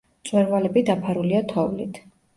მწვერვალები 0.21 0.83
დაფარულია 0.87 1.43
თოვლით. 1.53 2.01